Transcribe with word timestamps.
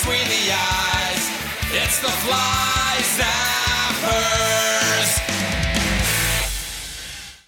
between 0.00 0.24
the 0.24 0.50
eyes. 0.50 1.28
It's 1.72 2.00
the 2.00 2.08
Fly 2.08 2.96
Zappers. 3.18 4.40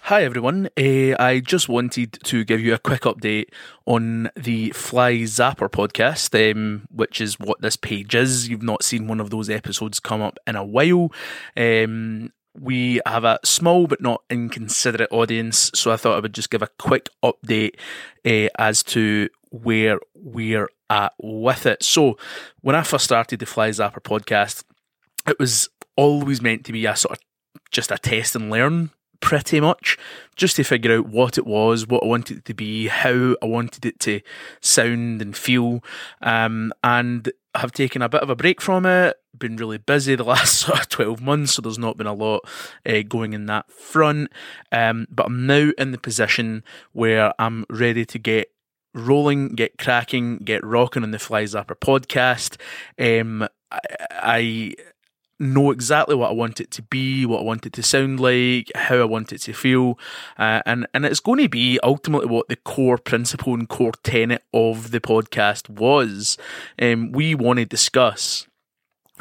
Hi 0.01 0.23
everyone, 0.23 0.69
uh, 0.77 1.15
I 1.19 1.41
just 1.43 1.67
wanted 1.67 2.19
to 2.25 2.43
give 2.43 2.59
you 2.61 2.75
a 2.75 2.77
quick 2.77 3.01
update 3.01 3.47
on 3.87 4.29
the 4.35 4.69
Fly 4.69 5.13
Zapper 5.21 5.67
podcast, 5.67 6.51
um, 6.51 6.87
which 6.91 7.19
is 7.19 7.39
what 7.39 7.61
this 7.61 7.75
page 7.75 8.13
is. 8.13 8.47
You've 8.49 8.61
not 8.61 8.83
seen 8.83 9.07
one 9.07 9.19
of 9.19 9.31
those 9.31 9.49
episodes 9.49 9.99
come 9.99 10.21
up 10.21 10.37
in 10.45 10.55
a 10.55 10.63
while. 10.63 11.11
Um, 11.57 12.33
we 12.59 13.01
have 13.07 13.23
a 13.23 13.39
small 13.43 13.87
but 13.87 13.99
not 13.99 14.21
inconsiderate 14.29 15.11
audience, 15.11 15.71
so 15.73 15.91
I 15.91 15.97
thought 15.97 16.17
I 16.17 16.19
would 16.19 16.35
just 16.35 16.51
give 16.51 16.61
a 16.61 16.69
quick 16.77 17.09
update 17.23 17.79
uh, 18.23 18.49
as 18.59 18.83
to 18.83 19.29
where 19.49 19.99
we're 20.13 20.69
at 20.93 21.13
with 21.21 21.65
it. 21.65 21.83
So, 21.83 22.17
when 22.61 22.75
I 22.75 22.83
first 22.83 23.05
started 23.05 23.39
the 23.39 23.45
Fly 23.45 23.69
Zapper 23.69 24.01
podcast, 24.01 24.63
it 25.27 25.39
was 25.39 25.69
always 25.95 26.41
meant 26.41 26.65
to 26.65 26.71
be 26.71 26.85
a 26.85 26.95
sort 26.95 27.17
of 27.17 27.23
just 27.71 27.91
a 27.91 27.97
test 27.97 28.35
and 28.35 28.49
learn 28.49 28.91
pretty 29.19 29.61
much 29.61 29.97
just 30.35 30.57
to 30.57 30.63
figure 30.63 30.97
out 30.97 31.07
what 31.07 31.37
it 31.37 31.47
was, 31.47 31.87
what 31.87 32.03
I 32.03 32.07
wanted 32.07 32.39
it 32.39 32.45
to 32.45 32.53
be, 32.53 32.87
how 32.87 33.35
I 33.41 33.45
wanted 33.45 33.85
it 33.85 33.99
to 34.01 34.21
sound 34.61 35.21
and 35.21 35.35
feel. 35.35 35.83
Um, 36.21 36.73
and 36.83 37.31
have 37.55 37.71
taken 37.71 38.01
a 38.01 38.09
bit 38.09 38.21
of 38.21 38.29
a 38.29 38.35
break 38.35 38.59
from 38.59 38.85
it, 38.85 39.15
been 39.37 39.55
really 39.55 39.77
busy 39.77 40.15
the 40.15 40.23
last 40.25 40.59
sort 40.59 40.79
of 40.79 40.89
12 40.89 41.21
months, 41.21 41.53
so 41.53 41.61
there's 41.61 41.79
not 41.79 41.97
been 41.97 42.07
a 42.07 42.13
lot 42.13 42.41
uh, 42.85 43.01
going 43.07 43.33
in 43.33 43.45
that 43.45 43.71
front. 43.71 44.31
Um, 44.71 45.07
but 45.09 45.27
I'm 45.27 45.45
now 45.45 45.71
in 45.77 45.91
the 45.91 45.97
position 45.97 46.63
where 46.91 47.33
I'm 47.39 47.65
ready 47.69 48.05
to 48.05 48.19
get 48.19 48.51
rolling, 48.93 49.49
get 49.49 49.77
cracking, 49.77 50.37
get 50.37 50.63
rocking 50.63 51.03
on 51.03 51.11
the 51.11 51.19
Fly 51.19 51.43
Zapper 51.43 51.75
podcast. 51.75 52.57
Um, 52.99 53.47
I, 53.71 53.79
I 54.11 54.75
know 55.39 55.71
exactly 55.71 56.15
what 56.15 56.29
I 56.29 56.33
want 56.33 56.61
it 56.61 56.71
to 56.71 56.81
be, 56.81 57.25
what 57.25 57.41
I 57.41 57.43
want 57.43 57.65
it 57.65 57.73
to 57.73 57.83
sound 57.83 58.19
like, 58.19 58.71
how 58.75 58.97
I 58.97 59.05
want 59.05 59.33
it 59.33 59.41
to 59.41 59.53
feel, 59.53 59.99
uh, 60.37 60.61
and 60.65 60.87
and 60.93 61.05
it's 61.05 61.19
going 61.19 61.39
to 61.39 61.49
be 61.49 61.79
ultimately 61.83 62.27
what 62.27 62.47
the 62.47 62.55
core 62.55 62.97
principle 62.97 63.53
and 63.53 63.67
core 63.67 63.93
tenet 64.03 64.43
of 64.53 64.91
the 64.91 64.99
podcast 64.99 65.69
was. 65.69 66.37
Um, 66.81 67.11
we 67.11 67.35
want 67.35 67.59
to 67.59 67.65
discuss 67.65 68.47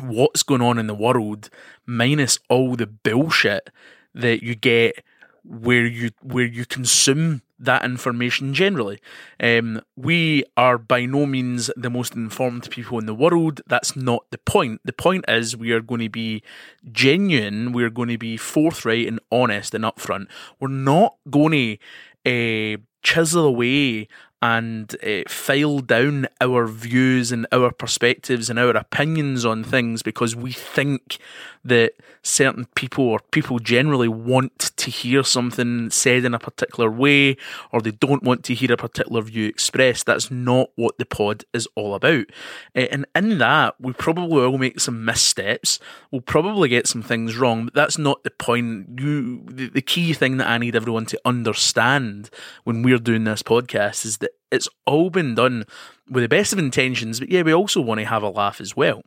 what's 0.01 0.43
going 0.43 0.63
on 0.63 0.79
in 0.79 0.87
the 0.87 0.95
world, 0.95 1.51
minus 1.87 2.39
all 2.49 2.77
the 2.77 2.87
bullshit 2.87 3.71
that 4.15 4.43
you 4.43 4.55
get 4.55 5.05
where 5.45 5.87
you 5.87 6.11
where 6.23 6.47
you 6.47 6.65
consume 6.65 7.43
that 7.63 7.85
information 7.85 8.55
generally. 8.55 9.01
Um, 9.41 9.81
we 9.97 10.45
are 10.57 10.79
by 10.79 11.07
no 11.07 11.27
means 11.27 11.71
the 11.77 11.91
most 11.91 12.15
informed 12.15 12.71
people 12.71 12.99
in 12.99 13.07
the 13.07 13.15
world. 13.15 13.61
That's 13.67 13.97
not 13.97 14.25
the 14.31 14.39
point. 14.39 14.81
The 14.85 14.93
point 14.93 15.25
is 15.29 15.57
we 15.57 15.73
are 15.73 15.81
going 15.81 16.01
to 16.01 16.11
be 16.11 16.43
genuine. 16.91 17.73
We 17.73 17.85
are 17.85 17.91
going 17.91 18.09
to 18.09 18.19
be 18.19 18.37
forthright 18.37 19.07
and 19.07 19.21
honest 19.31 19.75
and 19.75 19.85
upfront. 19.85 20.27
We're 20.61 20.69
not 20.69 21.17
going 21.31 21.79
to 22.25 22.75
uh, 22.75 22.79
chisel 23.03 23.45
away 23.45 24.09
and 24.43 24.97
uh, 25.07 25.23
file 25.29 25.79
down 25.79 26.27
our 26.41 26.67
views 26.67 27.31
and 27.31 27.47
our 27.53 27.71
perspectives 27.71 28.51
and 28.51 28.59
our 28.59 28.77
opinions 28.77 29.45
on 29.45 29.63
things 29.63 30.03
because 30.03 30.35
we 30.35 30.51
think 30.51 31.19
that 31.65 31.93
certain 32.23 32.67
people 32.75 33.05
or 33.05 33.21
people 33.31 33.61
generally 33.61 34.09
want 34.09 34.59
to 34.59 34.91
hear 34.91 35.23
something 35.23 35.91
said 35.91 36.25
in 36.25 36.35
a 36.35 36.39
particular 36.41 36.91
way 36.91 37.37
or 37.71 37.81
they 37.81 37.93
don't 37.93 38.25
want 38.25 38.43
to 38.45 38.55
hear 38.55 38.73
a 38.73 38.77
particular 38.77 39.23
view 39.23 39.47
expressed. 39.47 40.07
That's 40.07 40.29
not 40.29 40.71
what 40.75 40.99
the 40.99 41.07
pod 41.07 41.45
is 41.53 41.69
all 41.77 41.95
about. 41.95 42.27
And 42.75 43.07
in 43.15 43.39
that, 43.39 43.81
we 43.81 43.93
probably 43.93 44.29
will 44.29 44.59
make 44.59 44.81
some 44.81 45.05
missteps. 45.05 45.79
We'll 46.11 46.21
probably 46.21 46.69
get 46.69 46.89
some 46.89 47.03
things 47.03 47.37
wrong, 47.37 47.67
but 47.67 47.75
that's 47.75 47.99
not 47.99 48.25
the 48.25 48.31
point. 48.31 49.01
You, 49.01 49.45
the, 49.47 49.69
the 49.69 49.83
key 49.83 50.13
thing 50.15 50.39
that 50.39 50.49
I 50.49 50.59
need 50.59 50.75
everyone 50.75 51.07
to 51.07 51.21
understand 51.25 52.29
when 52.65 52.83
we're 52.83 52.99
doing 52.99 53.23
this 53.23 53.45
podcast 53.45 54.05
is 54.05 54.19
that 54.19 54.32
it's 54.51 54.69
all 54.87 55.11
been 55.11 55.35
done 55.35 55.65
with 56.11 56.25
the 56.25 56.29
best 56.29 56.53
of 56.53 56.59
intentions, 56.59 57.21
but 57.21 57.31
yeah, 57.31 57.43
we 57.43 57.55
also 57.55 57.81
want 57.81 58.01
to 58.01 58.07
have 58.07 58.23
a 58.23 58.29
laugh 58.29 58.61
as 58.61 58.77
well. 58.77 59.03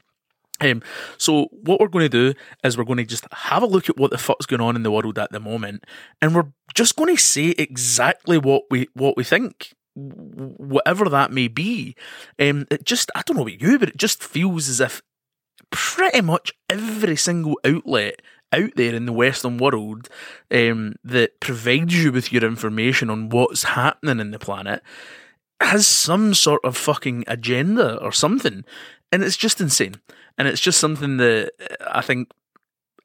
Um, 0.61 0.81
so 1.17 1.47
what 1.51 1.79
we're 1.79 1.89
going 1.89 2.09
to 2.09 2.33
do 2.33 2.39
is 2.63 2.77
we're 2.77 2.85
going 2.85 2.97
to 2.97 3.05
just 3.05 3.25
have 3.31 3.61
a 3.61 3.67
look 3.67 3.89
at 3.89 3.97
what 3.97 4.11
the 4.11 4.17
fuck's 4.17 4.45
going 4.45 4.61
on 4.61 4.75
in 4.75 4.83
the 4.83 4.91
world 4.91 5.19
at 5.19 5.31
the 5.31 5.39
moment, 5.39 5.83
and 6.21 6.33
we're 6.33 6.51
just 6.73 6.95
going 6.95 7.15
to 7.15 7.21
say 7.21 7.49
exactly 7.57 8.37
what 8.37 8.63
we 8.71 8.87
what 8.93 9.17
we 9.17 9.23
think, 9.23 9.73
whatever 9.95 11.09
that 11.09 11.31
may 11.31 11.47
be. 11.47 11.95
Um, 12.39 12.67
it 12.71 12.85
just 12.85 13.11
I 13.15 13.21
don't 13.25 13.35
know 13.37 13.43
about 13.43 13.61
you, 13.61 13.77
but 13.77 13.89
it 13.89 13.97
just 13.97 14.23
feels 14.23 14.69
as 14.69 14.79
if 14.79 15.01
pretty 15.71 16.21
much 16.21 16.53
every 16.69 17.17
single 17.17 17.59
outlet 17.65 18.21
out 18.53 18.71
there 18.75 18.95
in 18.95 19.05
the 19.05 19.13
Western 19.13 19.57
world 19.57 20.09
um, 20.51 20.95
that 21.03 21.39
provides 21.39 22.03
you 22.03 22.11
with 22.11 22.31
your 22.31 22.43
information 22.43 23.09
on 23.09 23.29
what's 23.29 23.63
happening 23.63 24.19
in 24.19 24.31
the 24.31 24.39
planet 24.39 24.81
has 25.61 25.87
some 25.87 26.33
sort 26.33 26.63
of 26.63 26.77
fucking 26.77 27.23
agenda 27.27 27.97
or 28.01 28.11
something, 28.11 28.63
and 29.11 29.23
it's 29.23 29.37
just 29.37 29.61
insane. 29.61 29.95
And 30.37 30.47
it's 30.47 30.59
just 30.59 30.79
something 30.79 31.17
that 31.17 31.51
I 31.89 32.01
think 32.01 32.29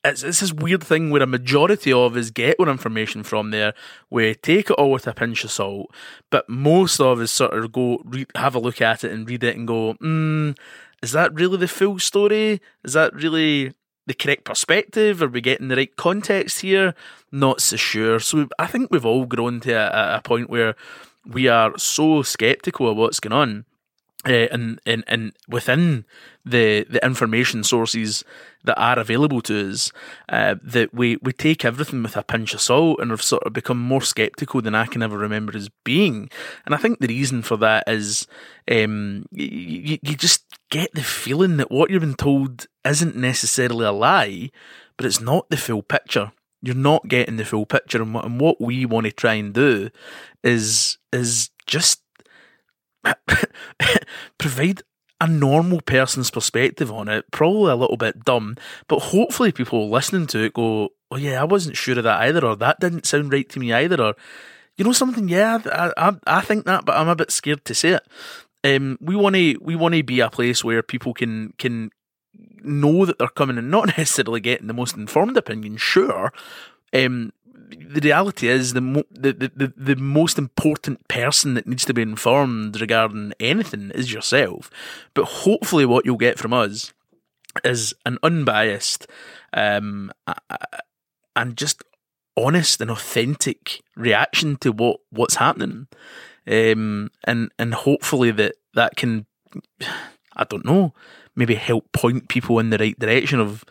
it's, 0.04 0.22
it's 0.22 0.40
this 0.40 0.52
weird 0.52 0.82
thing 0.82 1.10
where 1.10 1.22
a 1.22 1.26
majority 1.26 1.92
of 1.92 2.16
us 2.16 2.30
get 2.30 2.56
our 2.58 2.68
information 2.68 3.22
from 3.22 3.50
there. 3.50 3.74
We 4.10 4.34
take 4.34 4.70
it 4.70 4.74
all 4.74 4.90
with 4.90 5.06
a 5.06 5.14
pinch 5.14 5.44
of 5.44 5.50
salt, 5.50 5.94
but 6.30 6.48
most 6.48 7.00
of 7.00 7.20
us 7.20 7.32
sort 7.32 7.54
of 7.54 7.72
go 7.72 8.02
have 8.34 8.54
a 8.54 8.58
look 8.60 8.80
at 8.80 9.04
it 9.04 9.12
and 9.12 9.28
read 9.28 9.44
it 9.44 9.56
and 9.56 9.66
go, 9.66 9.94
mm, 9.94 10.56
"Is 11.02 11.12
that 11.12 11.34
really 11.34 11.58
the 11.58 11.68
full 11.68 11.98
story? 11.98 12.60
Is 12.84 12.94
that 12.94 13.14
really?" 13.14 13.72
The 14.10 14.14
correct 14.14 14.42
perspective? 14.42 15.22
Are 15.22 15.28
we 15.28 15.40
getting 15.40 15.68
the 15.68 15.76
right 15.76 15.94
context 15.94 16.62
here? 16.62 16.96
Not 17.30 17.60
so 17.60 17.76
sure. 17.76 18.18
So 18.18 18.48
I 18.58 18.66
think 18.66 18.90
we've 18.90 19.06
all 19.06 19.24
grown 19.24 19.60
to 19.60 19.72
a, 19.72 20.16
a 20.16 20.20
point 20.20 20.50
where 20.50 20.74
we 21.24 21.46
are 21.46 21.78
so 21.78 22.22
skeptical 22.22 22.88
of 22.90 22.96
what's 22.96 23.20
going 23.20 23.32
on. 23.32 23.66
Uh, 24.28 24.48
and, 24.52 24.78
and 24.84 25.02
and 25.06 25.32
within 25.48 26.04
the 26.44 26.84
the 26.90 27.02
information 27.02 27.64
sources 27.64 28.22
that 28.64 28.78
are 28.78 28.98
available 28.98 29.40
to 29.40 29.70
us, 29.70 29.90
uh, 30.28 30.56
that 30.62 30.92
we, 30.92 31.16
we 31.22 31.32
take 31.32 31.64
everything 31.64 32.02
with 32.02 32.18
a 32.18 32.22
pinch 32.22 32.52
of 32.52 32.60
salt 32.60 33.00
and 33.00 33.10
have 33.10 33.22
sort 33.22 33.42
of 33.44 33.54
become 33.54 33.78
more 33.78 34.02
skeptical 34.02 34.60
than 34.60 34.74
I 34.74 34.84
can 34.84 35.02
ever 35.02 35.16
remember 35.16 35.56
as 35.56 35.70
being. 35.84 36.28
And 36.66 36.74
I 36.74 36.78
think 36.78 36.98
the 36.98 37.08
reason 37.08 37.40
for 37.40 37.56
that 37.58 37.84
is 37.86 38.26
um, 38.70 39.24
you, 39.30 39.98
you 40.02 40.14
just 40.14 40.44
get 40.68 40.92
the 40.92 41.02
feeling 41.02 41.56
that 41.56 41.70
what 41.70 41.90
you've 41.90 42.02
been 42.02 42.14
told 42.14 42.66
isn't 42.84 43.16
necessarily 43.16 43.86
a 43.86 43.92
lie, 43.92 44.50
but 44.98 45.06
it's 45.06 45.22
not 45.22 45.48
the 45.48 45.56
full 45.56 45.82
picture 45.82 46.32
you're 46.62 46.74
not 46.74 47.08
getting 47.08 47.36
the 47.36 47.44
full 47.44 47.66
picture. 47.66 48.02
And 48.02 48.14
what, 48.14 48.24
and 48.24 48.40
what 48.40 48.60
we 48.60 48.84
want 48.84 49.06
to 49.06 49.12
try 49.12 49.34
and 49.34 49.54
do 49.54 49.90
is 50.42 50.98
is 51.12 51.50
just 51.66 52.02
provide 54.40 54.82
a 55.20 55.26
normal 55.26 55.80
person's 55.82 56.30
perspective 56.30 56.90
on 56.90 57.08
it. 57.08 57.30
Probably 57.30 57.70
a 57.70 57.76
little 57.76 57.98
bit 57.98 58.24
dumb, 58.24 58.56
but 58.88 59.00
hopefully 59.00 59.52
people 59.52 59.90
listening 59.90 60.26
to 60.28 60.42
it 60.44 60.54
go, 60.54 60.90
"Oh 61.10 61.16
yeah, 61.16 61.40
I 61.40 61.44
wasn't 61.44 61.76
sure 61.76 61.98
of 61.98 62.04
that 62.04 62.22
either," 62.22 62.44
or 62.44 62.56
"That 62.56 62.80
didn't 62.80 63.06
sound 63.06 63.32
right 63.32 63.48
to 63.50 63.60
me 63.60 63.72
either," 63.72 64.00
or 64.00 64.14
you 64.76 64.84
know 64.84 64.92
something. 64.92 65.28
Yeah, 65.28 65.58
I 65.66 65.92
I, 65.96 66.12
I 66.26 66.40
think 66.40 66.64
that, 66.64 66.84
but 66.86 66.96
I'm 66.96 67.08
a 67.08 67.16
bit 67.16 67.30
scared 67.30 67.64
to 67.66 67.74
say 67.74 67.90
it. 67.90 68.06
Um, 68.64 68.98
we 69.00 69.14
want 69.14 69.36
to 69.36 69.56
we 69.60 69.76
want 69.76 69.94
to 69.94 70.02
be 70.02 70.20
a 70.20 70.30
place 70.30 70.64
where 70.64 70.82
people 70.82 71.12
can 71.12 71.52
can 71.58 71.90
know 72.62 73.04
that 73.04 73.18
they're 73.18 73.28
coming 73.28 73.58
and 73.58 73.70
not 73.70 73.86
necessarily 73.98 74.40
getting 74.40 74.66
the 74.68 74.74
most 74.74 74.96
informed 74.96 75.36
opinion, 75.36 75.76
sure. 75.76 76.32
Um, 76.92 77.32
the 77.54 78.00
reality 78.00 78.48
is 78.48 78.72
the, 78.72 78.80
mo- 78.80 79.04
the, 79.10 79.32
the, 79.32 79.72
the 79.76 79.96
most 79.96 80.38
important 80.38 81.06
person 81.08 81.54
that 81.54 81.66
needs 81.66 81.84
to 81.84 81.94
be 81.94 82.02
informed 82.02 82.80
regarding 82.80 83.32
anything 83.40 83.90
is 83.94 84.12
yourself. 84.12 84.70
But 85.14 85.24
hopefully, 85.24 85.86
what 85.86 86.04
you'll 86.04 86.16
get 86.16 86.38
from 86.38 86.52
us 86.52 86.92
is 87.64 87.94
an 88.06 88.18
unbiased 88.22 89.06
um, 89.52 90.12
and 91.34 91.56
just 91.56 91.82
honest 92.36 92.80
and 92.80 92.90
authentic 92.90 93.82
reaction 93.96 94.56
to 94.58 94.72
what, 94.72 95.00
what's 95.10 95.36
happening. 95.36 95.88
Um, 96.46 97.10
and 97.24 97.52
and 97.58 97.74
hopefully 97.74 98.30
that 98.32 98.54
that 98.74 98.96
can 98.96 99.26
I 100.34 100.44
don't 100.44 100.64
know 100.64 100.94
maybe 101.36 101.54
help 101.54 101.92
point 101.92 102.28
people 102.28 102.58
in 102.58 102.70
the 102.70 102.78
right 102.78 102.98
direction 102.98 103.40
of 103.40 103.64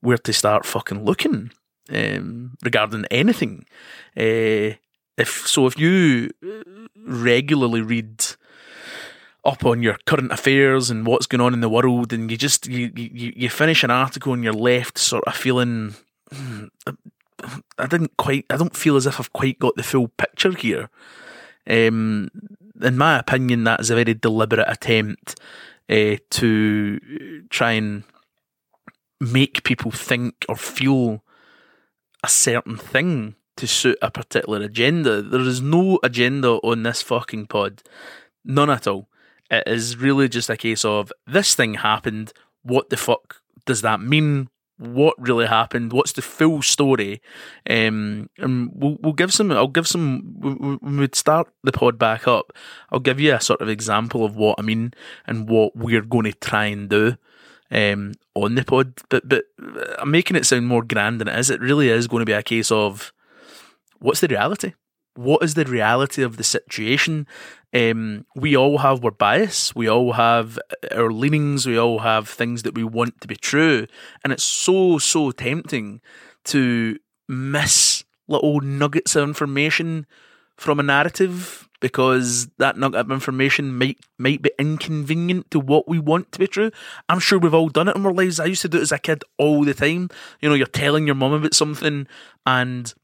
where 0.00 0.18
to 0.18 0.32
start 0.32 0.66
fucking 0.66 1.04
looking 1.04 1.52
um, 1.90 2.56
regarding 2.62 3.04
anything. 3.10 3.64
Uh, 4.16 4.76
if 5.18 5.46
so, 5.46 5.66
if 5.66 5.78
you 5.78 6.30
regularly 6.96 7.82
read 7.82 8.24
up 9.44 9.64
on 9.64 9.82
your 9.82 9.96
current 10.06 10.32
affairs 10.32 10.90
and 10.90 11.06
what's 11.06 11.26
going 11.26 11.40
on 11.40 11.54
in 11.54 11.60
the 11.60 11.68
world, 11.68 12.12
and 12.12 12.30
you 12.30 12.36
just 12.36 12.66
you 12.66 12.90
you, 12.94 13.32
you 13.34 13.48
finish 13.48 13.82
an 13.82 13.90
article 13.90 14.32
and 14.32 14.44
you're 14.44 14.52
left 14.52 14.98
sort 14.98 15.24
of 15.24 15.34
feeling. 15.34 15.94
Hmm, 16.32 16.64
I 17.76 17.86
didn't 17.86 18.16
quite. 18.16 18.46
I 18.48 18.56
don't 18.56 18.76
feel 18.76 18.96
as 18.96 19.06
if 19.06 19.18
I've 19.18 19.32
quite 19.32 19.58
got 19.58 19.74
the 19.76 19.82
full 19.82 20.08
picture 20.08 20.52
here. 20.52 20.88
Um, 21.68 22.30
in 22.80 22.96
my 22.96 23.18
opinion, 23.18 23.64
that 23.64 23.80
is 23.80 23.90
a 23.90 23.96
very 23.96 24.14
deliberate 24.14 24.70
attempt 24.70 25.38
uh, 25.90 26.16
to 26.30 27.44
try 27.50 27.72
and 27.72 28.04
make 29.20 29.64
people 29.64 29.90
think 29.90 30.44
or 30.48 30.56
feel 30.56 31.22
a 32.22 32.28
certain 32.28 32.76
thing 32.76 33.36
to 33.56 33.66
suit 33.66 33.98
a 34.00 34.10
particular 34.10 34.60
agenda. 34.62 35.22
There 35.22 35.40
is 35.40 35.60
no 35.60 35.98
agenda 36.02 36.52
on 36.62 36.82
this 36.82 37.02
fucking 37.02 37.46
pod. 37.46 37.82
None 38.44 38.70
at 38.70 38.86
all. 38.86 39.08
It 39.50 39.64
is 39.66 39.96
really 39.96 40.28
just 40.28 40.48
a 40.48 40.56
case 40.56 40.84
of 40.84 41.12
this 41.26 41.54
thing 41.54 41.74
happened. 41.74 42.32
What 42.62 42.90
the 42.90 42.96
fuck 42.96 43.42
does 43.66 43.82
that 43.82 44.00
mean? 44.00 44.48
What 44.78 45.14
really 45.18 45.46
happened? 45.46 45.92
What's 45.92 46.12
the 46.12 46.22
full 46.22 46.62
story? 46.62 47.20
Um, 47.68 48.30
and 48.38 48.70
we'll 48.74 48.96
we'll 49.00 49.12
give 49.12 49.32
some. 49.32 49.52
I'll 49.52 49.68
give 49.68 49.86
some. 49.86 50.78
When 50.80 50.96
we 50.96 51.08
start 51.12 51.48
the 51.62 51.70
pod 51.70 51.98
back 51.98 52.26
up, 52.26 52.52
I'll 52.90 52.98
give 52.98 53.20
you 53.20 53.34
a 53.34 53.40
sort 53.40 53.60
of 53.60 53.68
example 53.68 54.24
of 54.24 54.34
what 54.34 54.58
I 54.58 54.62
mean 54.62 54.94
and 55.26 55.48
what 55.48 55.76
we're 55.76 56.00
going 56.00 56.24
to 56.24 56.32
try 56.32 56.64
and 56.66 56.88
do 56.88 57.16
um, 57.72 58.12
on 58.34 58.54
the 58.54 58.64
pod. 58.64 58.94
But 59.08 59.28
but 59.28 59.44
I'm 59.98 60.10
making 60.10 60.36
it 60.36 60.46
sound 60.46 60.68
more 60.68 60.84
grand 60.84 61.20
than 61.20 61.28
it 61.28 61.38
is. 61.38 61.50
It 61.50 61.60
really 61.60 61.88
is 61.88 62.06
going 62.06 62.20
to 62.20 62.26
be 62.26 62.32
a 62.32 62.42
case 62.42 62.70
of 62.70 63.12
what's 63.98 64.20
the 64.20 64.28
reality? 64.28 64.74
What 65.14 65.42
is 65.42 65.54
the 65.54 65.64
reality 65.64 66.22
of 66.22 66.36
the 66.36 66.44
situation? 66.44 67.26
Um, 67.74 68.24
we 68.36 68.56
all 68.56 68.78
have 68.78 69.04
our 69.04 69.10
bias, 69.10 69.74
we 69.74 69.88
all 69.88 70.12
have 70.12 70.58
our 70.90 71.10
leanings, 71.10 71.66
we 71.66 71.78
all 71.78 72.00
have 72.00 72.28
things 72.28 72.62
that 72.62 72.74
we 72.74 72.84
want 72.84 73.20
to 73.20 73.28
be 73.28 73.36
true, 73.36 73.86
and 74.22 74.32
it's 74.32 74.44
so 74.44 74.98
so 74.98 75.30
tempting 75.30 76.00
to 76.44 76.98
miss 77.28 78.04
little 78.28 78.60
nuggets 78.60 79.16
of 79.16 79.28
information 79.28 80.06
from 80.56 80.78
a 80.78 80.82
narrative 80.82 81.68
because 81.82 82.46
that 82.58 82.78
nugget 82.78 83.00
of 83.00 83.10
information 83.10 83.76
might 83.76 83.98
might 84.18 84.40
be 84.40 84.52
inconvenient 84.58 85.50
to 85.50 85.58
what 85.58 85.88
we 85.88 85.98
want 85.98 86.30
to 86.32 86.38
be 86.38 86.46
true. 86.46 86.70
I'm 87.08 87.18
sure 87.18 87.38
we've 87.38 87.52
all 87.52 87.68
done 87.68 87.88
it 87.88 87.96
in 87.96 88.06
our 88.06 88.14
lives. 88.14 88.40
I 88.40 88.46
used 88.46 88.62
to 88.62 88.68
do 88.68 88.78
it 88.78 88.82
as 88.82 88.92
a 88.92 88.98
kid 88.98 89.24
all 89.36 89.64
the 89.64 89.74
time. 89.74 90.08
You 90.40 90.48
know, 90.48 90.54
you're 90.54 90.66
telling 90.66 91.06
your 91.06 91.16
mum 91.16 91.32
about 91.32 91.54
something 91.54 92.06
and 92.46 92.94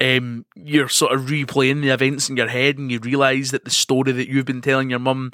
um, 0.00 0.44
you're 0.54 0.88
sort 0.88 1.12
of 1.12 1.22
replaying 1.22 1.80
the 1.80 1.88
events 1.88 2.28
in 2.28 2.36
your 2.36 2.48
head 2.48 2.76
and 2.76 2.92
you 2.92 2.98
realise 3.00 3.50
that 3.50 3.64
the 3.64 3.70
story 3.70 4.12
that 4.12 4.28
you've 4.28 4.46
been 4.46 4.60
telling 4.60 4.90
your 4.90 4.98
mum 4.98 5.32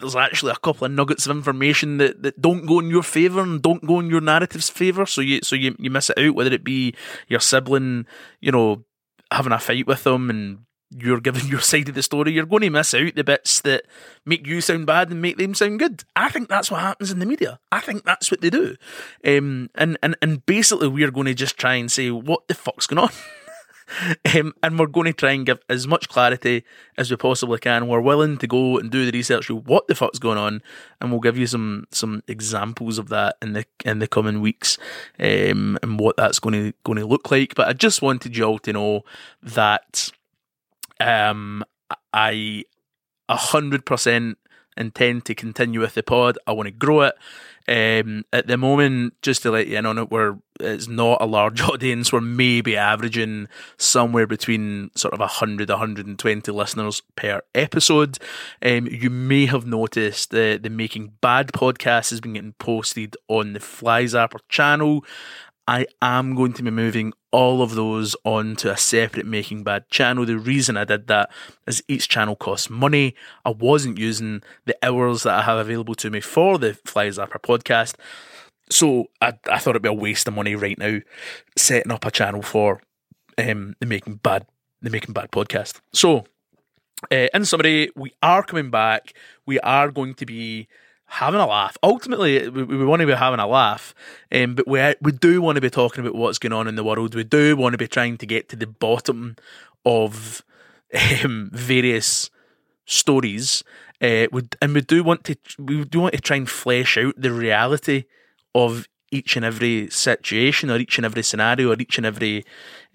there's 0.00 0.16
actually 0.16 0.50
a 0.50 0.56
couple 0.56 0.84
of 0.84 0.90
nuggets 0.90 1.24
of 1.24 1.36
information 1.36 1.98
that, 1.98 2.24
that 2.24 2.42
don't 2.42 2.66
go 2.66 2.80
in 2.80 2.90
your 2.90 3.04
favour 3.04 3.42
and 3.42 3.62
don't 3.62 3.86
go 3.86 4.00
in 4.00 4.10
your 4.10 4.20
narrative's 4.20 4.68
favour. 4.68 5.06
So 5.06 5.20
you 5.20 5.38
so 5.44 5.54
you, 5.54 5.76
you 5.78 5.88
miss 5.88 6.10
it 6.10 6.18
out, 6.18 6.34
whether 6.34 6.52
it 6.52 6.64
be 6.64 6.94
your 7.28 7.38
sibling, 7.38 8.06
you 8.40 8.50
know, 8.50 8.84
having 9.30 9.52
a 9.52 9.60
fight 9.60 9.86
with 9.86 10.02
them 10.02 10.28
and 10.30 10.64
you're 10.98 11.20
giving 11.20 11.46
your 11.48 11.60
side 11.60 11.88
of 11.88 11.94
the 11.94 12.02
story, 12.02 12.32
you're 12.32 12.46
going 12.46 12.62
to 12.62 12.70
miss 12.70 12.94
out 12.94 13.14
the 13.14 13.24
bits 13.24 13.60
that 13.62 13.84
make 14.24 14.46
you 14.46 14.60
sound 14.60 14.86
bad 14.86 15.10
and 15.10 15.22
make 15.22 15.38
them 15.38 15.54
sound 15.54 15.78
good. 15.78 16.04
I 16.16 16.28
think 16.28 16.48
that's 16.48 16.70
what 16.70 16.80
happens 16.80 17.10
in 17.10 17.18
the 17.18 17.26
media. 17.26 17.58
I 17.70 17.80
think 17.80 18.04
that's 18.04 18.30
what 18.30 18.40
they 18.40 18.50
do. 18.50 18.76
Um, 19.24 19.70
and, 19.74 19.98
and, 20.02 20.16
and 20.22 20.44
basically, 20.46 20.88
we're 20.88 21.10
going 21.10 21.26
to 21.26 21.34
just 21.34 21.56
try 21.56 21.74
and 21.74 21.90
say, 21.90 22.10
what 22.10 22.48
the 22.48 22.54
fuck's 22.54 22.86
going 22.86 23.04
on? 23.04 23.10
Um, 24.34 24.54
and 24.62 24.78
we're 24.78 24.86
going 24.86 25.06
to 25.06 25.12
try 25.12 25.32
and 25.32 25.44
give 25.44 25.58
as 25.68 25.86
much 25.86 26.08
clarity 26.08 26.64
as 26.96 27.10
we 27.10 27.16
possibly 27.16 27.58
can. 27.58 27.88
We're 27.88 28.00
willing 28.00 28.38
to 28.38 28.46
go 28.46 28.78
and 28.78 28.90
do 28.90 29.04
the 29.04 29.16
research 29.16 29.50
what 29.50 29.86
the 29.86 29.94
fuck's 29.94 30.18
going 30.18 30.38
on, 30.38 30.62
and 31.00 31.10
we'll 31.10 31.20
give 31.20 31.36
you 31.36 31.46
some 31.46 31.86
some 31.90 32.22
examples 32.26 32.98
of 32.98 33.08
that 33.10 33.36
in 33.42 33.52
the 33.52 33.66
in 33.84 33.98
the 33.98 34.08
coming 34.08 34.40
weeks, 34.40 34.78
um, 35.20 35.78
and 35.82 36.00
what 36.00 36.16
that's 36.16 36.38
going 36.38 36.54
to 36.54 36.72
going 36.84 36.98
to 36.98 37.06
look 37.06 37.30
like. 37.30 37.54
But 37.54 37.68
I 37.68 37.72
just 37.74 38.00
wanted 38.00 38.36
you 38.36 38.44
all 38.44 38.58
to 38.60 38.72
know 38.72 39.04
that 39.42 40.10
um, 41.02 41.64
I 42.12 42.64
a 43.28 43.36
hundred 43.36 43.86
percent 43.86 44.38
intend 44.76 45.24
to 45.26 45.34
continue 45.34 45.80
with 45.80 45.94
the 45.94 46.02
pod. 46.02 46.38
I 46.46 46.52
want 46.52 46.66
to 46.66 46.72
grow 46.72 47.02
it. 47.02 47.14
Um, 47.68 48.24
at 48.32 48.48
the 48.48 48.56
moment, 48.56 49.14
just 49.22 49.42
to 49.42 49.50
let 49.50 49.68
you 49.68 49.78
in 49.78 49.86
on 49.86 49.98
it, 49.98 50.10
we're 50.10 50.38
it's 50.58 50.88
not 50.88 51.18
a 51.20 51.26
large 51.26 51.60
audience. 51.68 52.12
We're 52.12 52.20
maybe 52.20 52.76
averaging 52.76 53.48
somewhere 53.76 54.26
between 54.26 54.90
sort 54.96 55.14
of 55.14 55.20
100, 55.20 55.68
120 55.68 56.52
listeners 56.52 57.02
per 57.16 57.42
episode. 57.54 58.18
Um, 58.64 58.86
you 58.86 59.10
may 59.10 59.46
have 59.46 59.66
noticed 59.66 60.30
the 60.30 60.58
the 60.60 60.70
Making 60.70 61.12
Bad 61.20 61.52
podcast 61.52 62.10
has 62.10 62.20
been 62.20 62.34
getting 62.34 62.54
posted 62.54 63.16
on 63.28 63.52
the 63.52 63.60
Fly 63.60 64.04
Zapper 64.04 64.40
channel. 64.48 65.04
I 65.66 65.86
am 66.00 66.34
going 66.34 66.52
to 66.54 66.62
be 66.62 66.70
moving 66.70 67.12
all 67.30 67.62
of 67.62 67.74
those 67.74 68.16
onto 68.24 68.68
a 68.68 68.76
separate 68.76 69.26
Making 69.26 69.62
Bad 69.62 69.88
channel. 69.88 70.26
The 70.26 70.38
reason 70.38 70.76
I 70.76 70.84
did 70.84 71.06
that 71.06 71.30
is 71.66 71.82
each 71.88 72.08
channel 72.08 72.36
costs 72.36 72.68
money. 72.68 73.14
I 73.44 73.50
wasn't 73.50 73.98
using 73.98 74.42
the 74.64 74.76
hours 74.82 75.22
that 75.22 75.38
I 75.38 75.42
have 75.42 75.58
available 75.58 75.94
to 75.96 76.10
me 76.10 76.20
for 76.20 76.58
the 76.58 76.74
Fly 76.74 77.08
Zapper 77.08 77.40
podcast. 77.40 77.94
So 78.70 79.06
I, 79.20 79.34
I 79.50 79.58
thought 79.58 79.70
it'd 79.70 79.82
be 79.82 79.88
a 79.88 79.92
waste 79.92 80.26
of 80.28 80.34
money 80.34 80.54
right 80.54 80.78
now 80.78 80.98
setting 81.56 81.92
up 81.92 82.04
a 82.04 82.10
channel 82.10 82.42
for 82.42 82.82
um, 83.38 83.74
the 83.80 83.86
Making 83.86 84.16
Bad 84.16 84.46
the 84.80 84.90
Making 84.90 85.14
Bad 85.14 85.30
podcast. 85.30 85.80
So 85.92 86.24
uh, 87.10 87.28
in 87.32 87.44
summary, 87.44 87.90
we 87.96 88.12
are 88.22 88.42
coming 88.42 88.70
back. 88.70 89.14
We 89.46 89.60
are 89.60 89.90
going 89.90 90.14
to 90.14 90.26
be 90.26 90.68
having 91.12 91.40
a 91.40 91.46
laugh. 91.46 91.76
Ultimately, 91.82 92.48
we, 92.48 92.64
we 92.64 92.84
want 92.86 93.00
to 93.00 93.06
be 93.06 93.12
having 93.12 93.38
a 93.38 93.46
laugh, 93.46 93.94
um, 94.34 94.54
but 94.54 94.66
we 94.66 94.94
we 95.00 95.12
do 95.12 95.42
want 95.42 95.56
to 95.56 95.60
be 95.60 95.70
talking 95.70 96.04
about 96.04 96.14
what's 96.14 96.38
going 96.38 96.52
on 96.52 96.66
in 96.66 96.74
the 96.74 96.84
world. 96.84 97.14
We 97.14 97.24
do 97.24 97.56
want 97.56 97.74
to 97.74 97.78
be 97.78 97.88
trying 97.88 98.16
to 98.18 98.26
get 98.26 98.48
to 98.48 98.56
the 98.56 98.66
bottom 98.66 99.36
of 99.84 100.42
um, 101.24 101.50
various 101.52 102.30
stories. 102.86 103.62
Uh, 104.00 104.26
we, 104.32 104.42
and 104.60 104.74
we 104.74 104.80
do 104.80 105.04
want 105.04 105.24
to 105.24 105.36
we 105.58 105.84
do 105.84 106.00
want 106.00 106.14
to 106.14 106.20
try 106.20 106.36
and 106.36 106.48
flesh 106.48 106.96
out 106.96 107.14
the 107.16 107.32
reality 107.32 108.04
of 108.54 108.88
each 109.12 109.36
and 109.36 109.44
every 109.44 109.88
situation 109.90 110.70
or 110.70 110.78
each 110.78 110.98
and 110.98 111.04
every 111.04 111.22
scenario 111.22 111.70
or 111.70 111.76
each 111.78 111.98
and 111.98 112.06
every 112.06 112.44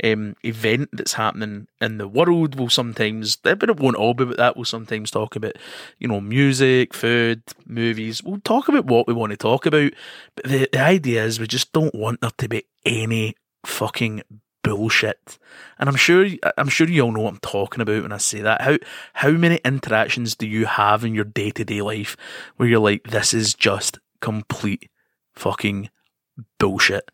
um, 0.03 0.35
event 0.43 0.89
that's 0.91 1.13
happening 1.13 1.67
in 1.79 1.97
the 1.97 2.07
world. 2.07 2.55
We'll 2.55 2.69
sometimes, 2.69 3.37
but 3.37 3.63
it 3.63 3.79
won't 3.79 3.95
all 3.95 4.13
be 4.13 4.23
about 4.23 4.37
that. 4.37 4.55
We'll 4.57 4.65
sometimes 4.65 5.11
talk 5.11 5.35
about, 5.35 5.53
you 5.99 6.07
know, 6.07 6.19
music, 6.19 6.93
food, 6.93 7.43
movies. 7.65 8.23
We'll 8.23 8.41
talk 8.41 8.67
about 8.67 8.85
what 8.85 9.07
we 9.07 9.13
want 9.13 9.31
to 9.31 9.37
talk 9.37 9.65
about. 9.65 9.93
But 10.35 10.45
the, 10.45 10.69
the 10.71 10.81
idea 10.81 11.23
is 11.23 11.39
we 11.39 11.47
just 11.47 11.71
don't 11.71 11.95
want 11.95 12.21
there 12.21 12.31
to 12.37 12.49
be 12.49 12.65
any 12.85 13.35
fucking 13.65 14.23
bullshit. 14.63 15.37
And 15.79 15.87
I'm 15.87 15.95
sure 15.95 16.27
I'm 16.57 16.69
sure 16.69 16.87
you 16.87 17.03
all 17.03 17.11
know 17.11 17.21
what 17.21 17.33
I'm 17.33 17.39
talking 17.39 17.81
about 17.81 18.03
when 18.03 18.11
I 18.11 18.17
say 18.17 18.41
that. 18.41 18.61
How 18.61 18.77
how 19.13 19.31
many 19.31 19.59
interactions 19.63 20.35
do 20.35 20.47
you 20.47 20.65
have 20.65 21.05
in 21.05 21.13
your 21.13 21.25
day 21.25 21.51
to 21.51 21.63
day 21.63 21.81
life 21.81 22.17
where 22.57 22.67
you're 22.67 22.79
like, 22.79 23.03
this 23.03 23.33
is 23.33 23.53
just 23.53 23.99
complete 24.19 24.89
fucking 25.35 25.89
bullshit. 26.59 27.09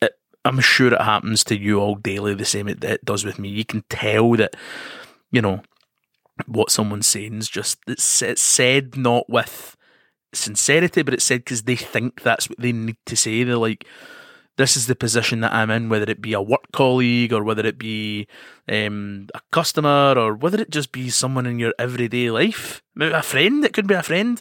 It, 0.00 0.12
I'm 0.44 0.60
sure 0.60 0.92
it 0.92 1.00
happens 1.00 1.44
to 1.44 1.58
you 1.58 1.80
all 1.80 1.94
daily 1.94 2.34
the 2.34 2.44
same 2.44 2.68
it, 2.68 2.82
it 2.84 3.04
does 3.04 3.24
with 3.24 3.38
me. 3.38 3.48
You 3.48 3.64
can 3.64 3.84
tell 3.88 4.32
that, 4.32 4.56
you 5.30 5.42
know, 5.42 5.62
what 6.46 6.70
someone's 6.70 7.06
saying 7.06 7.38
is 7.38 7.48
just 7.48 7.78
it's, 7.86 8.22
it's 8.22 8.42
said 8.42 8.96
not 8.96 9.28
with 9.28 9.76
sincerity, 10.34 11.02
but 11.02 11.14
it's 11.14 11.24
said 11.24 11.40
because 11.40 11.62
they 11.62 11.76
think 11.76 12.22
that's 12.22 12.48
what 12.48 12.58
they 12.58 12.72
need 12.72 12.96
to 13.06 13.16
say. 13.16 13.42
They're 13.42 13.56
like, 13.56 13.86
this 14.56 14.76
is 14.76 14.86
the 14.86 14.94
position 14.94 15.40
that 15.40 15.52
I'm 15.52 15.70
in, 15.70 15.88
whether 15.88 16.10
it 16.10 16.20
be 16.20 16.32
a 16.32 16.40
work 16.40 16.72
colleague 16.72 17.32
or 17.32 17.44
whether 17.44 17.66
it 17.66 17.78
be 17.78 18.26
um, 18.68 19.28
a 19.34 19.40
customer 19.52 20.14
or 20.16 20.34
whether 20.34 20.60
it 20.60 20.70
just 20.70 20.92
be 20.92 21.10
someone 21.10 21.46
in 21.46 21.58
your 21.58 21.74
everyday 21.78 22.30
life, 22.30 22.82
maybe 22.94 23.12
a 23.12 23.22
friend. 23.22 23.64
It 23.64 23.74
could 23.74 23.86
be 23.86 23.94
a 23.94 24.02
friend 24.02 24.40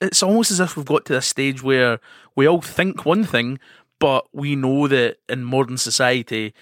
it's 0.00 0.22
almost 0.22 0.50
as 0.50 0.60
if 0.60 0.76
we've 0.76 0.86
got 0.86 1.04
to 1.06 1.14
this 1.14 1.26
stage 1.26 1.62
where 1.62 2.00
we 2.34 2.46
all 2.46 2.60
think 2.60 3.04
one 3.04 3.24
thing, 3.24 3.58
but 3.98 4.26
we 4.32 4.56
know 4.56 4.88
that 4.88 5.18
in 5.28 5.44
modern 5.44 5.76
society 5.76 6.54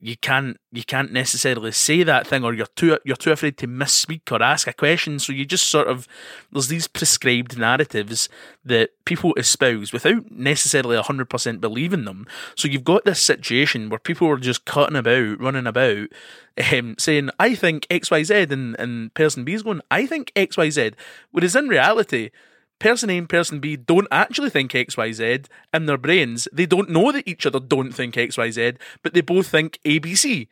you 0.00 0.16
can't 0.16 0.58
you 0.70 0.84
can't 0.84 1.12
necessarily 1.12 1.72
say 1.72 2.04
that 2.04 2.24
thing 2.24 2.44
or 2.44 2.54
you're 2.54 2.66
too 2.76 2.96
you're 3.04 3.16
too 3.16 3.32
afraid 3.32 3.58
to 3.58 3.66
misspeak 3.66 4.30
or 4.30 4.40
ask 4.40 4.68
a 4.68 4.72
question. 4.72 5.18
So 5.18 5.32
you 5.32 5.44
just 5.44 5.68
sort 5.68 5.88
of 5.88 6.06
there's 6.52 6.68
these 6.68 6.86
prescribed 6.86 7.58
narratives 7.58 8.28
that 8.64 8.90
people 9.04 9.34
espouse 9.34 9.92
without 9.92 10.30
necessarily 10.30 10.96
100% 10.96 11.60
believing 11.60 12.04
them. 12.04 12.28
So 12.54 12.68
you've 12.68 12.84
got 12.84 13.04
this 13.04 13.20
situation 13.20 13.88
where 13.88 13.98
people 13.98 14.28
are 14.28 14.36
just 14.36 14.64
cutting 14.64 14.96
about 14.96 15.40
running 15.40 15.66
about 15.66 16.08
um, 16.72 16.94
saying 16.96 17.30
I 17.40 17.56
think 17.56 17.86
XYZ 17.88 18.52
and, 18.52 18.78
and 18.78 19.12
person 19.14 19.44
B 19.44 19.54
is 19.54 19.64
going 19.64 19.80
I 19.90 20.06
think 20.06 20.32
XYZ 20.36 20.94
whereas 21.32 21.56
in 21.56 21.66
reality 21.66 22.30
person 22.78 23.10
A 23.10 23.18
and 23.18 23.28
person 23.28 23.60
B 23.60 23.76
don't 23.76 24.08
actually 24.10 24.50
think 24.50 24.72
XYZ 24.72 25.46
in 25.72 25.86
their 25.86 25.98
brains. 25.98 26.48
They 26.52 26.66
don't 26.66 26.90
know 26.90 27.12
that 27.12 27.26
each 27.26 27.46
other 27.46 27.60
don't 27.60 27.92
think 27.92 28.14
XYZ, 28.14 28.76
but 29.02 29.14
they 29.14 29.20
both 29.20 29.48
think 29.48 29.78
ABC. 29.84 30.48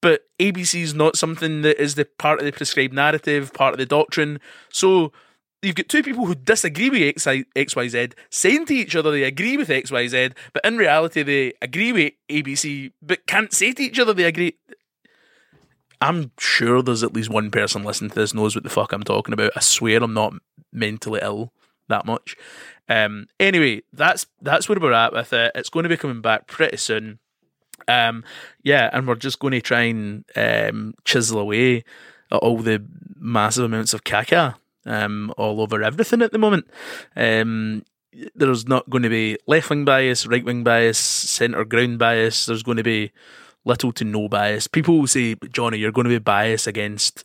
But 0.00 0.28
ABC 0.38 0.82
is 0.82 0.94
not 0.94 1.16
something 1.16 1.62
that 1.62 1.80
is 1.80 1.94
the 1.94 2.04
part 2.04 2.38
of 2.38 2.44
the 2.44 2.52
prescribed 2.52 2.92
narrative, 2.92 3.52
part 3.54 3.72
of 3.72 3.78
the 3.78 3.86
doctrine. 3.86 4.38
So 4.70 5.12
you've 5.62 5.76
got 5.76 5.88
two 5.88 6.02
people 6.02 6.26
who 6.26 6.34
disagree 6.34 6.90
with 6.90 7.16
XYZ 7.16 8.12
saying 8.30 8.66
to 8.66 8.74
each 8.74 8.94
other 8.94 9.10
they 9.10 9.24
agree 9.24 9.56
with 9.56 9.68
XYZ, 9.68 10.34
but 10.52 10.64
in 10.64 10.76
reality 10.76 11.22
they 11.22 11.54
agree 11.62 11.92
with 11.92 12.12
ABC, 12.28 12.92
but 13.00 13.26
can't 13.26 13.52
say 13.52 13.72
to 13.72 13.82
each 13.82 13.98
other 13.98 14.12
they 14.12 14.24
agree. 14.24 14.56
I'm 16.00 16.32
sure 16.38 16.82
there's 16.82 17.02
at 17.02 17.14
least 17.14 17.30
one 17.30 17.50
person 17.50 17.82
listening 17.82 18.10
to 18.10 18.16
this 18.16 18.34
knows 18.34 18.54
what 18.54 18.64
the 18.64 18.70
fuck 18.70 18.92
I'm 18.92 19.04
talking 19.04 19.32
about. 19.32 19.52
I 19.56 19.60
swear 19.60 20.02
I'm 20.02 20.12
not 20.12 20.34
mentally 20.70 21.20
ill 21.22 21.50
that 21.88 22.06
much. 22.06 22.36
Um, 22.88 23.26
anyway, 23.40 23.82
that's 23.92 24.26
that's 24.40 24.68
where 24.68 24.78
we're 24.78 24.92
at 24.92 25.12
with 25.12 25.32
it. 25.32 25.52
It's 25.54 25.70
going 25.70 25.84
to 25.84 25.88
be 25.88 25.96
coming 25.96 26.20
back 26.20 26.46
pretty 26.46 26.76
soon. 26.76 27.18
Um, 27.88 28.24
yeah, 28.62 28.90
and 28.92 29.06
we're 29.06 29.14
just 29.16 29.38
going 29.38 29.52
to 29.52 29.60
try 29.60 29.82
and 29.82 30.24
um, 30.36 30.94
chisel 31.04 31.38
away 31.38 31.84
at 32.30 32.38
all 32.38 32.58
the 32.58 32.84
massive 33.16 33.64
amounts 33.64 33.94
of 33.94 34.04
caca 34.04 34.56
um, 34.86 35.32
all 35.36 35.60
over 35.60 35.82
everything 35.82 36.22
at 36.22 36.32
the 36.32 36.38
moment. 36.38 36.66
Um, 37.16 37.84
there's 38.34 38.68
not 38.68 38.88
going 38.88 39.02
to 39.02 39.08
be 39.08 39.38
left 39.46 39.70
wing 39.70 39.84
bias, 39.84 40.26
right 40.26 40.44
wing 40.44 40.62
bias, 40.62 40.98
centre 40.98 41.64
ground 41.64 41.98
bias. 41.98 42.46
There's 42.46 42.62
going 42.62 42.76
to 42.76 42.84
be 42.84 43.12
little 43.64 43.92
to 43.92 44.04
no 44.04 44.28
bias. 44.28 44.66
People 44.66 44.98
will 44.98 45.06
say, 45.06 45.36
Johnny, 45.50 45.78
you're 45.78 45.92
going 45.92 46.04
to 46.04 46.10
be 46.10 46.18
biased 46.18 46.66
against 46.66 47.24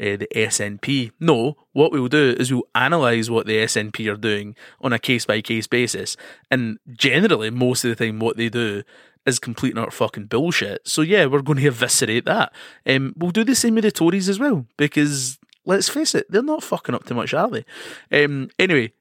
uh, 0.00 0.16
the 0.16 0.28
SNP. 0.34 1.12
No, 1.20 1.56
what 1.72 1.92
we'll 1.92 2.08
do 2.08 2.34
is 2.38 2.52
we'll 2.52 2.68
analyse 2.74 3.30
what 3.30 3.46
the 3.46 3.56
SNP 3.58 4.12
are 4.12 4.16
doing 4.16 4.56
on 4.80 4.92
a 4.92 4.98
case 4.98 5.24
by 5.26 5.40
case 5.40 5.66
basis. 5.66 6.16
And 6.50 6.78
generally, 6.92 7.50
most 7.50 7.84
of 7.84 7.96
the 7.96 8.04
time, 8.04 8.18
what 8.18 8.36
they 8.36 8.48
do 8.48 8.82
is 9.26 9.38
complete 9.38 9.70
and 9.70 9.80
utter 9.80 9.90
fucking 9.90 10.26
bullshit. 10.26 10.86
So 10.86 11.02
yeah, 11.02 11.26
we're 11.26 11.42
going 11.42 11.58
to 11.58 11.66
eviscerate 11.68 12.24
that. 12.24 12.52
Um, 12.86 13.14
we'll 13.16 13.30
do 13.30 13.44
the 13.44 13.54
same 13.54 13.74
with 13.74 13.84
the 13.84 13.92
Tories 13.92 14.28
as 14.28 14.38
well, 14.38 14.66
because 14.76 15.38
let's 15.64 15.88
face 15.88 16.14
it, 16.14 16.30
they're 16.30 16.42
not 16.42 16.62
fucking 16.62 16.94
up 16.94 17.04
too 17.04 17.14
much, 17.14 17.34
are 17.34 17.50
they? 17.50 18.24
Um, 18.24 18.50
anyway, 18.58 18.92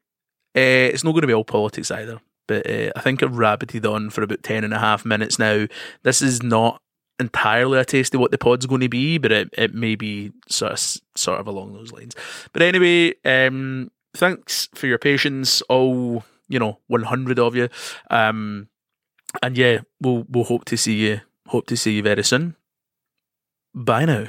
uh, 0.56 0.92
it's 0.92 1.04
not 1.04 1.12
going 1.12 1.22
to 1.22 1.28
be 1.28 1.34
all 1.34 1.46
politics 1.46 1.92
either. 1.92 2.20
But 2.48 2.70
uh, 2.70 2.92
I 2.96 3.02
think 3.02 3.22
I've 3.22 3.32
rabbited 3.32 3.92
on 3.92 4.10
for 4.10 4.24
about 4.24 4.44
10 4.44 4.64
and 4.64 4.74
a 4.74 4.80
half 4.80 5.06
minutes 5.06 5.38
now. 5.38 5.68
This 6.04 6.22
is 6.22 6.42
not 6.42 6.82
entirely 7.20 7.80
a 7.80 7.86
taste 7.86 8.14
of 8.14 8.22
what 8.22 8.32
the 8.32 8.38
pod's 8.38 8.66
going 8.66 8.82
to 8.82 8.90
be, 8.90 9.18
but 9.18 9.32
it, 9.32 9.50
it 9.54 9.74
may 9.74 9.96
be 9.96 10.32
sort 10.50 10.74
of, 10.74 10.80
sort 11.16 11.40
of 11.40 11.48
along 11.48 11.74
those 11.74 11.92
lines. 11.92 12.16
But 12.54 12.62
anyway, 12.62 13.14
um, 13.26 13.92
thanks 14.16 14.70
for 14.74 14.88
your 14.88 15.00
patience, 15.00 15.62
all, 15.64 16.24
you 16.48 16.60
know, 16.60 16.80
100 16.88 17.40
of 17.40 17.56
you. 17.56 17.70
Um, 18.10 18.70
and 19.42 19.58
yeah, 19.58 19.80
we'll, 20.02 20.26
we'll 20.30 20.46
hope 20.46 20.66
to 20.66 20.78
see 20.78 20.96
you, 20.96 21.22
hope 21.48 21.68
to 21.68 21.78
see 21.78 21.94
you 21.98 22.04
very 22.04 22.24
soon. 22.24 22.56
Bye 23.74 24.06
now. 24.06 24.28